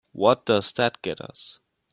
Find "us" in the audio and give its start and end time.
1.21-1.59